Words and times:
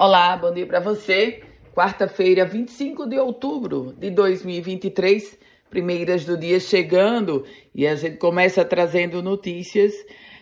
Olá, 0.00 0.36
bom 0.36 0.54
dia 0.54 0.64
para 0.64 0.78
você. 0.78 1.42
Quarta-feira, 1.74 2.44
25 2.44 3.04
de 3.04 3.18
outubro 3.18 3.92
de 3.98 4.10
2023, 4.10 5.36
primeiras 5.68 6.24
do 6.24 6.38
dia 6.38 6.60
chegando 6.60 7.44
e 7.74 7.84
a 7.84 7.96
gente 7.96 8.16
começa 8.16 8.64
trazendo 8.64 9.20
notícias 9.20 9.92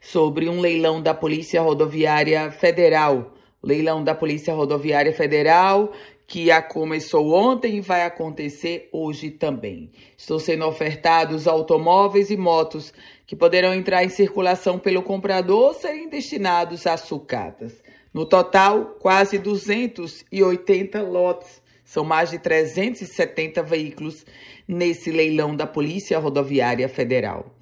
sobre 0.00 0.48
um 0.48 0.58
leilão 0.58 1.02
da 1.02 1.12
Polícia 1.12 1.60
Rodoviária 1.60 2.50
Federal. 2.50 3.34
Leilão 3.62 4.02
da 4.02 4.14
Polícia 4.14 4.54
Rodoviária 4.54 5.12
Federal 5.12 5.92
que 6.26 6.50
a 6.50 6.62
começou 6.62 7.34
ontem 7.34 7.76
e 7.76 7.80
vai 7.82 8.06
acontecer 8.06 8.88
hoje 8.90 9.30
também. 9.30 9.90
Estão 10.16 10.38
sendo 10.38 10.64
ofertados 10.64 11.46
automóveis 11.46 12.30
e 12.30 12.38
motos 12.38 12.90
que 13.26 13.36
poderão 13.36 13.74
entrar 13.74 14.02
em 14.02 14.08
circulação 14.08 14.78
pelo 14.78 15.02
comprador 15.02 15.60
ou 15.60 15.74
serem 15.74 16.08
destinados 16.08 16.86
a 16.86 16.96
sucatas. 16.96 17.81
No 18.12 18.26
total, 18.26 18.96
quase 19.00 19.38
280 19.38 21.00
lotes. 21.02 21.62
São 21.84 22.04
mais 22.04 22.30
de 22.30 22.38
370 22.38 23.62
veículos 23.62 24.24
nesse 24.66 25.10
leilão 25.10 25.54
da 25.54 25.66
Polícia 25.66 26.18
Rodoviária 26.18 26.88
Federal. 26.88 27.54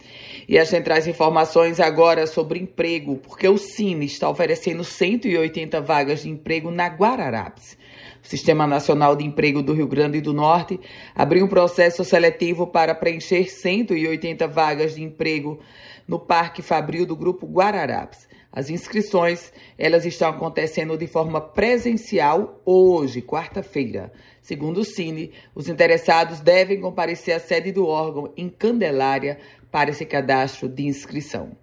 E 0.48 0.58
a 0.58 0.64
gente 0.64 0.84
traz 0.84 1.06
informações 1.06 1.80
agora 1.80 2.26
sobre 2.26 2.58
emprego, 2.58 3.16
porque 3.16 3.48
o 3.48 3.58
Cine 3.58 4.06
está 4.06 4.28
oferecendo 4.28 4.84
180 4.84 5.80
vagas 5.80 6.22
de 6.22 6.28
emprego 6.28 6.70
na 6.70 6.86
Guararapes. 6.86 7.76
Sistema 8.22 8.66
Nacional 8.66 9.16
de 9.16 9.24
Emprego 9.24 9.62
do 9.62 9.72
Rio 9.72 9.86
Grande 9.86 10.20
do 10.20 10.32
Norte 10.32 10.78
abriu 11.14 11.44
um 11.44 11.48
processo 11.48 12.04
seletivo 12.04 12.66
para 12.66 12.94
preencher 12.94 13.50
180 13.50 14.46
vagas 14.46 14.94
de 14.94 15.02
emprego 15.02 15.58
no 16.06 16.18
Parque 16.18 16.62
Fabril 16.62 17.06
do 17.06 17.16
Grupo 17.16 17.46
Guararapes. 17.46 18.28
As 18.52 18.68
inscrições, 18.68 19.52
elas 19.78 20.04
estão 20.04 20.28
acontecendo 20.28 20.98
de 20.98 21.06
forma 21.06 21.40
presencial 21.40 22.60
hoje, 22.64 23.22
quarta-feira. 23.22 24.12
Segundo 24.42 24.78
o 24.78 24.84
Cine, 24.84 25.32
os 25.54 25.68
interessados 25.68 26.40
devem 26.40 26.80
comparecer 26.80 27.34
à 27.34 27.38
sede 27.38 27.70
do 27.70 27.86
órgão 27.86 28.32
em 28.36 28.48
Candelária 28.48 29.38
para 29.70 29.90
esse 29.90 30.04
cadastro 30.04 30.68
de 30.68 30.86
inscrição. 30.86 31.56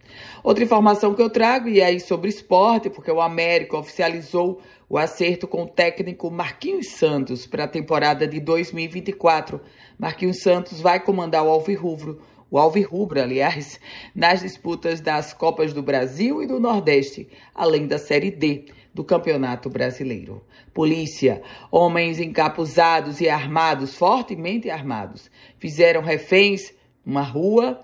Outra 0.43 0.63
informação 0.63 1.13
que 1.13 1.21
eu 1.21 1.29
trago 1.29 1.67
e 1.67 1.81
aí 1.81 1.99
sobre 1.99 2.29
esporte, 2.29 2.89
porque 2.89 3.11
o 3.11 3.21
América 3.21 3.77
oficializou 3.77 4.61
o 4.89 4.97
acerto 4.97 5.47
com 5.47 5.63
o 5.63 5.67
técnico 5.67 6.31
Marquinhos 6.31 6.87
Santos 6.91 7.45
para 7.45 7.65
a 7.65 7.67
temporada 7.67 8.27
de 8.27 8.39
2024. 8.39 9.59
Marquinhos 9.99 10.41
Santos 10.41 10.79
vai 10.79 10.99
comandar 10.99 11.43
o 11.43 11.49
Alvirrubro 11.49 12.21
o 12.49 12.57
Alvirrubro, 12.57 13.21
aliás, 13.21 13.79
nas 14.15 14.41
disputas 14.41 15.01
das 15.01 15.33
Copas 15.33 15.73
do 15.73 15.83
Brasil 15.83 16.41
e 16.41 16.47
do 16.47 16.59
Nordeste, 16.59 17.27
além 17.53 17.87
da 17.87 17.97
Série 17.97 18.31
D 18.31 18.65
do 18.93 19.03
Campeonato 19.03 19.69
Brasileiro. 19.69 20.43
Polícia, 20.73 21.41
homens 21.69 22.19
encapuzados 22.19 23.19
e 23.19 23.27
armados, 23.27 23.95
fortemente 23.95 24.69
armados, 24.69 25.29
fizeram 25.59 26.01
reféns 26.01 26.73
numa 27.07 27.21
rua 27.21 27.79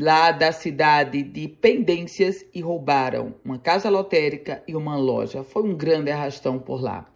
lá 0.00 0.32
da 0.32 0.50
cidade 0.50 1.22
de 1.22 1.46
Pendências 1.46 2.44
e 2.54 2.62
roubaram 2.62 3.34
uma 3.44 3.58
casa 3.58 3.90
lotérica 3.90 4.62
e 4.66 4.74
uma 4.74 4.96
loja. 4.96 5.44
Foi 5.44 5.62
um 5.62 5.76
grande 5.76 6.10
arrastão 6.10 6.58
por 6.58 6.82
lá. 6.82 7.06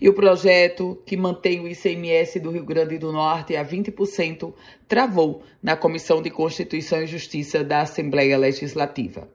E 0.00 0.08
o 0.08 0.14
projeto 0.14 1.02
que 1.04 1.16
mantém 1.16 1.60
o 1.60 1.68
ICMS 1.68 2.38
do 2.38 2.50
Rio 2.50 2.64
Grande 2.64 2.98
do 2.98 3.10
Norte 3.10 3.56
a 3.56 3.64
20% 3.64 4.52
travou 4.86 5.42
na 5.60 5.76
Comissão 5.76 6.22
de 6.22 6.30
Constituição 6.30 7.02
e 7.02 7.06
Justiça 7.06 7.64
da 7.64 7.80
Assembleia 7.80 8.38
Legislativa. 8.38 9.28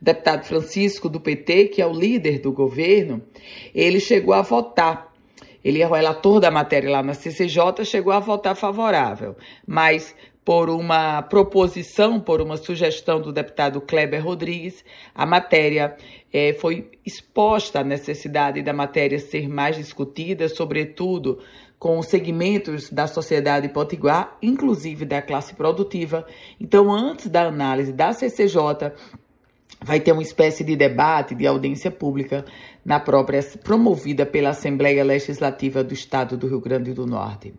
O 0.00 0.04
deputado 0.04 0.44
Francisco 0.44 1.08
do 1.08 1.20
PT, 1.20 1.66
que 1.68 1.82
é 1.82 1.86
o 1.86 1.92
líder 1.92 2.40
do 2.40 2.52
governo, 2.52 3.22
ele 3.74 4.00
chegou 4.00 4.32
a 4.32 4.42
votar 4.42 5.12
ele 5.64 5.80
é 5.80 5.88
o 5.88 5.92
relator 5.92 6.40
da 6.40 6.50
matéria 6.50 6.90
lá 6.90 7.02
na 7.02 7.14
CCJ, 7.14 7.86
chegou 7.86 8.12
a 8.12 8.20
votar 8.20 8.54
favorável, 8.54 9.34
mas 9.66 10.14
por 10.44 10.68
uma 10.68 11.22
proposição, 11.22 12.20
por 12.20 12.40
uma 12.40 12.56
sugestão 12.56 13.20
do 13.20 13.32
deputado 13.32 13.80
Kleber 13.80 14.22
Rodrigues, 14.22 14.84
a 15.14 15.24
matéria 15.24 15.96
é, 16.32 16.52
foi 16.52 16.90
exposta 17.04 17.80
à 17.80 17.84
necessidade 17.84 18.62
da 18.62 18.72
matéria 18.72 19.18
ser 19.18 19.48
mais 19.48 19.76
discutida, 19.76 20.48
sobretudo 20.48 21.38
com 21.78 21.98
os 21.98 22.06
segmentos 22.06 22.90
da 22.90 23.06
sociedade 23.06 23.68
potiguar, 23.68 24.36
inclusive 24.42 25.04
da 25.04 25.20
classe 25.20 25.54
produtiva. 25.54 26.26
Então, 26.60 26.90
antes 26.92 27.28
da 27.28 27.42
análise 27.42 27.92
da 27.92 28.12
CCJ, 28.12 28.92
vai 29.82 30.00
ter 30.00 30.12
uma 30.12 30.22
espécie 30.22 30.64
de 30.64 30.76
debate, 30.76 31.34
de 31.34 31.46
audiência 31.46 31.90
pública 31.90 32.44
na 32.84 32.98
própria 32.98 33.42
promovida 33.62 34.24
pela 34.24 34.50
Assembleia 34.50 35.04
Legislativa 35.04 35.84
do 35.84 35.92
Estado 35.92 36.36
do 36.36 36.46
Rio 36.46 36.60
Grande 36.60 36.92
do 36.92 37.06
Norte. 37.06 37.54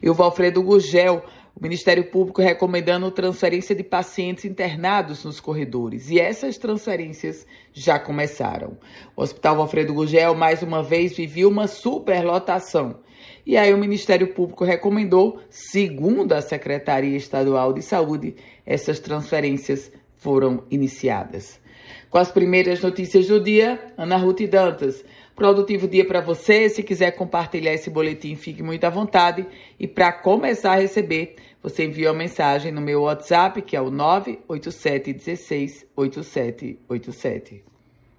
E 0.00 0.08
o 0.08 0.14
Valfredo 0.14 0.62
Gugel 0.62 1.24
o 1.58 1.62
Ministério 1.62 2.04
Público 2.10 2.42
recomendando 2.42 3.10
transferência 3.10 3.74
de 3.74 3.82
pacientes 3.82 4.44
internados 4.44 5.24
nos 5.24 5.40
corredores. 5.40 6.10
E 6.10 6.20
essas 6.20 6.58
transferências 6.58 7.46
já 7.72 7.98
começaram. 7.98 8.76
O 9.16 9.22
Hospital 9.22 9.62
Alfredo 9.62 9.94
Gugel, 9.94 10.34
mais 10.34 10.62
uma 10.62 10.82
vez, 10.82 11.16
viveu 11.16 11.48
uma 11.48 11.66
superlotação. 11.66 12.98
E 13.46 13.56
aí 13.56 13.72
o 13.72 13.78
Ministério 13.78 14.34
Público 14.34 14.66
recomendou, 14.66 15.40
segundo 15.48 16.34
a 16.34 16.42
Secretaria 16.42 17.16
Estadual 17.16 17.72
de 17.72 17.80
Saúde, 17.80 18.36
essas 18.66 19.00
transferências 19.00 19.90
foram 20.16 20.64
iniciadas. 20.70 21.60
Com 22.10 22.18
as 22.18 22.30
primeiras 22.30 22.80
notícias 22.80 23.26
do 23.26 23.40
dia, 23.40 23.92
Ana 23.96 24.16
Ruth 24.16 24.42
Dantas. 24.48 25.04
Produtivo 25.34 25.86
dia 25.86 26.04
para 26.04 26.20
você. 26.20 26.68
Se 26.68 26.82
quiser 26.82 27.10
compartilhar 27.12 27.74
esse 27.74 27.90
boletim, 27.90 28.34
fique 28.34 28.62
muito 28.62 28.84
à 28.84 28.90
vontade. 28.90 29.46
E 29.78 29.86
para 29.86 30.12
começar 30.12 30.72
a 30.72 30.80
receber, 30.80 31.36
você 31.62 31.84
envia 31.84 32.10
uma 32.10 32.18
mensagem 32.18 32.72
no 32.72 32.80
meu 32.80 33.02
WhatsApp, 33.02 33.60
que 33.60 33.76
é 33.76 33.80
o 33.80 33.90
987 33.90 35.12
16 35.12 35.86
8787. 35.94 37.75